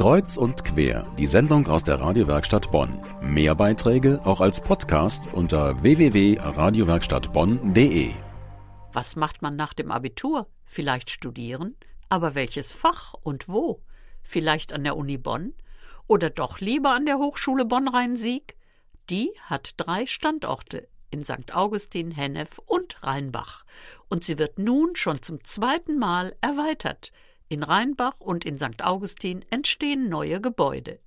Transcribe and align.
Kreuz 0.00 0.36
und 0.38 0.64
quer, 0.64 1.06
die 1.18 1.26
Sendung 1.26 1.66
aus 1.66 1.84
der 1.84 2.00
Radiowerkstatt 2.00 2.72
Bonn. 2.72 2.98
Mehr 3.20 3.54
Beiträge 3.54 4.18
auch 4.24 4.40
als 4.40 4.62
Podcast 4.62 5.28
unter 5.34 5.82
www.radiowerkstattbonn.de. 5.82 8.08
Was 8.94 9.16
macht 9.16 9.42
man 9.42 9.56
nach 9.56 9.74
dem 9.74 9.90
Abitur? 9.90 10.46
Vielleicht 10.64 11.10
studieren? 11.10 11.76
Aber 12.08 12.34
welches 12.34 12.72
Fach 12.72 13.12
und 13.12 13.50
wo? 13.50 13.82
Vielleicht 14.22 14.72
an 14.72 14.84
der 14.84 14.96
Uni 14.96 15.18
Bonn? 15.18 15.52
Oder 16.06 16.30
doch 16.30 16.60
lieber 16.60 16.92
an 16.92 17.04
der 17.04 17.18
Hochschule 17.18 17.66
Bonn-Rhein-Sieg? 17.66 18.56
Die 19.10 19.30
hat 19.42 19.74
drei 19.76 20.06
Standorte 20.06 20.88
in 21.10 21.24
St. 21.24 21.54
Augustin, 21.54 22.10
Hennef 22.10 22.58
und 22.64 23.02
Rheinbach. 23.02 23.66
Und 24.08 24.24
sie 24.24 24.38
wird 24.38 24.58
nun 24.58 24.96
schon 24.96 25.20
zum 25.20 25.44
zweiten 25.44 25.98
Mal 25.98 26.34
erweitert. 26.40 27.12
In 27.50 27.64
Rheinbach 27.64 28.20
und 28.20 28.44
in 28.44 28.56
St. 28.58 28.80
Augustin 28.80 29.44
entstehen 29.50 30.08
neue 30.08 30.40
Gebäude. 30.40 31.00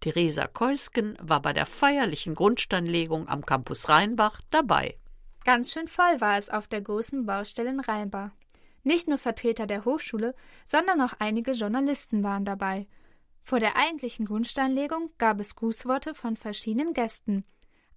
Theresa 0.00 0.46
Keusken 0.46 1.18
war 1.20 1.42
bei 1.42 1.52
der 1.52 1.66
feierlichen 1.66 2.34
Grundsteinlegung 2.34 3.28
am 3.28 3.44
Campus 3.44 3.90
Rheinbach 3.90 4.40
dabei. 4.50 4.96
Ganz 5.44 5.70
schön 5.70 5.88
voll 5.88 6.18
war 6.22 6.38
es 6.38 6.48
auf 6.48 6.68
der 6.68 6.80
großen 6.80 7.26
Baustelle 7.26 7.68
in 7.68 7.80
Rheinbach. 7.80 8.30
Nicht 8.82 9.08
nur 9.08 9.18
Vertreter 9.18 9.66
der 9.66 9.84
Hochschule, 9.84 10.34
sondern 10.64 11.02
auch 11.02 11.12
einige 11.18 11.52
Journalisten 11.52 12.22
waren 12.22 12.46
dabei. 12.46 12.86
Vor 13.42 13.60
der 13.60 13.76
eigentlichen 13.76 14.24
Grundsteinlegung 14.24 15.10
gab 15.18 15.38
es 15.38 15.54
Grußworte 15.54 16.14
von 16.14 16.34
verschiedenen 16.38 16.94
Gästen. 16.94 17.44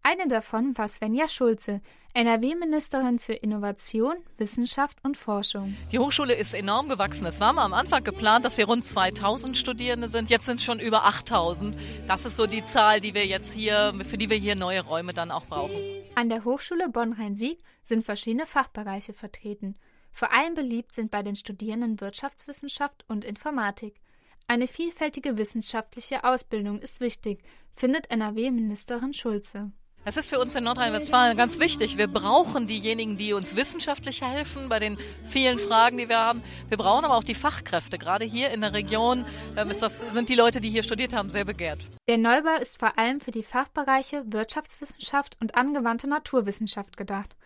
Eine 0.06 0.28
davon 0.28 0.78
war 0.78 0.90
Svenja 0.90 1.30
Schulze, 1.30 1.80
NRW-Ministerin 2.14 3.20
für 3.20 3.36
Innovation, 3.36 4.18
Wissenschaft 4.38 4.98
und 5.02 5.16
Forschung. 5.16 5.78
Die 5.94 5.98
Hochschule 5.98 6.36
ist 6.36 6.54
enorm 6.54 6.90
gewachsen. 6.90 7.26
Es 7.26 7.40
war 7.40 7.54
mal 7.54 7.64
am 7.64 7.74
Anfang 7.74 8.04
geplant, 8.04 8.44
dass 8.44 8.58
wir 8.58 8.66
rund 8.66 8.84
2000 8.84 9.56
Studierende 9.56 10.10
sind. 10.10 10.30
Jetzt 10.30 10.46
sind 10.46 10.58
es 10.58 10.66
schon 10.66 10.82
über 10.82 11.06
8000. 11.06 11.78
Das 12.06 12.26
ist 12.26 12.36
so 12.36 12.48
die 12.48 12.64
Zahl, 12.64 13.00
die 13.00 13.14
wir 13.14 13.26
jetzt 13.26 13.54
hier, 13.54 13.94
für 14.04 14.18
die 14.18 14.30
wir 14.30 14.36
hier 14.36 14.56
neue 14.56 14.82
Räume 14.82 15.14
dann 15.14 15.32
auch 15.32 15.46
brauchen. 15.48 15.78
An 16.16 16.28
der 16.28 16.44
Hochschule 16.44 16.90
Bonn-Rhein-Sieg 16.90 17.64
sind 17.84 18.04
verschiedene 18.04 18.46
Fachbereiche 18.46 19.14
vertreten. 19.14 19.78
Vor 20.12 20.34
allem 20.34 20.54
beliebt 20.54 20.94
sind 20.94 21.12
bei 21.12 21.24
den 21.24 21.38
Studierenden 21.38 22.02
Wirtschaftswissenschaft 22.02 23.06
und 23.08 23.24
Informatik. 23.24 24.02
Eine 24.48 24.68
vielfältige 24.68 25.38
wissenschaftliche 25.38 26.26
Ausbildung 26.26 26.80
ist 26.80 27.00
wichtig, 27.00 27.42
findet 27.74 28.12
NRW-Ministerin 28.12 29.14
Schulze. 29.14 29.72
Es 30.06 30.18
ist 30.18 30.30
für 30.30 30.40
uns 30.40 30.54
in 30.54 30.66
Nordrhein-Westfalen 30.66 31.38
ganz 31.38 31.62
wichtig. 31.62 31.98
Wir 31.98 32.08
brauchen 32.08 32.68
diejenigen, 32.68 33.16
die 33.16 33.32
uns 33.32 33.56
wissenschaftlich 33.56 34.22
helfen 34.22 34.68
bei 34.68 34.80
den 34.80 34.98
vielen 35.24 35.60
Fragen, 35.60 35.98
die 35.98 36.10
wir 36.10 36.18
haben. 36.18 36.44
Wir 36.68 36.78
brauchen 36.78 37.06
aber 37.06 37.16
auch 37.16 37.24
die 37.24 37.36
Fachkräfte. 37.36 37.98
Gerade 37.98 38.26
hier 38.26 38.52
in 38.52 38.60
der 38.60 38.74
Region 38.74 39.26
ähm, 39.56 39.72
das, 39.80 40.00
sind 40.00 40.28
die 40.28 40.36
Leute, 40.36 40.60
die 40.60 40.70
hier 40.70 40.84
studiert 40.84 41.14
haben, 41.14 41.30
sehr 41.30 41.46
begehrt. 41.46 41.80
Der 42.10 42.18
Neubau 42.18 42.56
ist 42.60 42.80
vor 42.80 43.00
allem 43.00 43.22
für 43.22 43.32
die 43.32 43.44
Fachbereiche 43.44 44.26
Wirtschaftswissenschaft 44.28 45.38
und 45.40 45.56
angewandte 45.56 46.10
Naturwissenschaft 46.10 46.98
gedacht. 46.98 47.38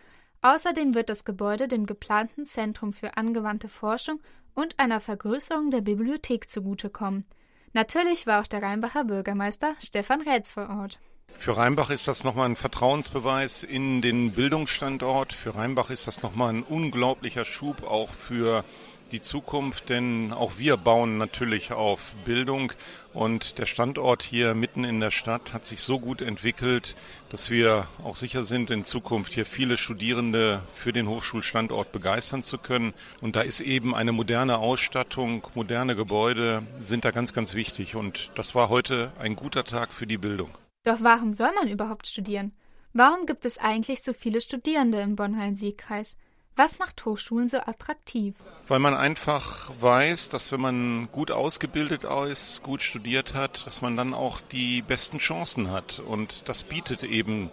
Außerdem 0.42 0.94
wird 0.94 1.10
das 1.10 1.24
Gebäude 1.24 1.68
dem 1.68 1.86
geplanten 1.86 2.44
Zentrum 2.44 2.92
für 2.92 3.16
angewandte 3.16 3.68
Forschung 3.68 4.20
und 4.54 4.80
einer 4.80 5.00
Vergrößerung 5.00 5.70
der 5.70 5.82
Bibliothek 5.82 6.50
zugutekommen. 6.50 7.24
Natürlich 7.72 8.26
war 8.26 8.40
auch 8.40 8.48
der 8.48 8.64
Rheinbacher 8.64 9.04
Bürgermeister 9.04 9.76
Stefan 9.78 10.22
Rätz 10.22 10.50
vor 10.50 10.68
Ort. 10.68 10.98
Für 11.38 11.56
Rheinbach 11.56 11.88
ist 11.90 12.08
das 12.08 12.24
nochmal 12.24 12.46
ein 12.46 12.56
Vertrauensbeweis 12.56 13.62
in 13.62 14.02
den 14.02 14.32
Bildungsstandort. 14.32 15.32
Für 15.32 15.54
Rheinbach 15.54 15.88
ist 15.88 16.08
das 16.08 16.22
nochmal 16.22 16.52
ein 16.52 16.62
unglaublicher 16.64 17.44
Schub 17.44 17.84
auch 17.84 18.12
für 18.12 18.64
die 19.12 19.20
Zukunft, 19.20 19.88
denn 19.88 20.32
auch 20.32 20.58
wir 20.58 20.76
bauen 20.76 21.16
natürlich 21.16 21.72
auf 21.72 22.12
Bildung 22.24 22.72
und 23.14 23.56
der 23.58 23.66
Standort 23.66 24.24
hier 24.24 24.54
mitten 24.54 24.82
in 24.82 25.00
der 25.00 25.12
Stadt 25.12 25.54
hat 25.54 25.64
sich 25.64 25.80
so 25.80 26.00
gut 26.00 26.20
entwickelt, 26.20 26.96
dass 27.30 27.50
wir 27.50 27.86
auch 28.02 28.16
sicher 28.16 28.42
sind, 28.42 28.68
in 28.70 28.84
Zukunft 28.84 29.32
hier 29.32 29.46
viele 29.46 29.76
Studierende 29.78 30.62
für 30.74 30.92
den 30.92 31.08
Hochschulstandort 31.08 31.92
begeistern 31.92 32.42
zu 32.42 32.58
können. 32.58 32.92
Und 33.20 33.36
da 33.36 33.42
ist 33.42 33.60
eben 33.60 33.94
eine 33.94 34.12
moderne 34.12 34.58
Ausstattung, 34.58 35.46
moderne 35.54 35.96
Gebäude 35.96 36.64
sind 36.80 37.04
da 37.04 37.12
ganz, 37.12 37.32
ganz 37.32 37.54
wichtig. 37.54 37.94
Und 37.94 38.32
das 38.34 38.54
war 38.56 38.68
heute 38.68 39.12
ein 39.18 39.36
guter 39.36 39.64
Tag 39.64 39.94
für 39.94 40.06
die 40.06 40.18
Bildung. 40.18 40.50
Doch 40.88 41.02
warum 41.02 41.34
soll 41.34 41.52
man 41.52 41.68
überhaupt 41.68 42.06
studieren? 42.06 42.52
Warum 42.94 43.26
gibt 43.26 43.44
es 43.44 43.58
eigentlich 43.58 44.02
so 44.02 44.14
viele 44.14 44.40
Studierende 44.40 45.02
im 45.02 45.16
Bonn-Rhein-Sieg-Kreis? 45.16 46.16
Was 46.56 46.78
macht 46.78 47.04
Hochschulen 47.04 47.50
so 47.50 47.58
attraktiv? 47.58 48.34
Weil 48.66 48.78
man 48.78 48.94
einfach 48.94 49.70
weiß, 49.80 50.30
dass 50.30 50.50
wenn 50.50 50.62
man 50.62 51.08
gut 51.12 51.30
ausgebildet 51.30 52.04
ist, 52.04 52.62
gut 52.62 52.80
studiert 52.80 53.34
hat, 53.34 53.66
dass 53.66 53.82
man 53.82 53.98
dann 53.98 54.14
auch 54.14 54.40
die 54.40 54.80
besten 54.80 55.18
Chancen 55.18 55.70
hat. 55.70 55.98
Und 55.98 56.48
das 56.48 56.64
bietet 56.64 57.02
eben 57.02 57.50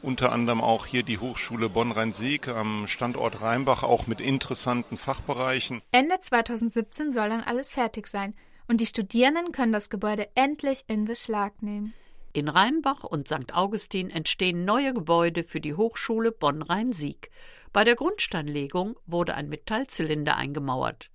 unter 0.00 0.30
anderem 0.30 0.60
auch 0.60 0.86
hier 0.86 1.02
die 1.02 1.18
Hochschule 1.18 1.68
Bonn-Rhein-Sieg 1.68 2.46
am 2.46 2.86
Standort 2.86 3.42
Rheinbach, 3.42 3.82
auch 3.82 4.06
mit 4.06 4.20
interessanten 4.20 4.96
Fachbereichen. 4.96 5.82
Ende 5.90 6.20
2017 6.20 7.10
soll 7.10 7.30
dann 7.30 7.42
alles 7.42 7.72
fertig 7.72 8.06
sein 8.06 8.32
und 8.68 8.80
die 8.80 8.86
Studierenden 8.86 9.50
können 9.50 9.72
das 9.72 9.90
Gebäude 9.90 10.28
endlich 10.36 10.84
in 10.86 11.04
Beschlag 11.04 11.64
nehmen. 11.64 11.92
In 12.36 12.48
Rheinbach 12.48 13.02
und 13.02 13.28
St. 13.28 13.54
Augustin 13.54 14.10
entstehen 14.10 14.66
neue 14.66 14.92
Gebäude 14.92 15.42
für 15.42 15.62
die 15.62 15.72
Hochschule 15.72 16.32
Bonn-Rhein-Sieg. 16.32 17.30
Bei 17.72 17.82
der 17.82 17.94
Grundsteinlegung 17.94 18.98
wurde 19.06 19.34
ein 19.34 19.48
Metallzylinder 19.48 20.36
eingemauert. 20.36 21.08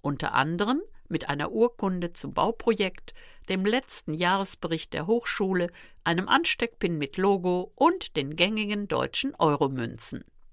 Unter 0.00 0.34
anderem 0.34 0.82
mit 1.06 1.28
einer 1.28 1.52
Urkunde 1.52 2.12
zum 2.12 2.34
Bauprojekt, 2.34 3.14
dem 3.48 3.64
letzten 3.64 4.14
Jahresbericht 4.14 4.92
der 4.94 5.06
Hochschule, 5.06 5.70
einem 6.02 6.28
Ansteckpin 6.28 6.98
mit 6.98 7.18
Logo 7.18 7.70
und 7.76 8.16
den 8.16 8.34
gängigen 8.34 8.88
deutschen 8.88 9.32
Euromünzen. 9.36 10.24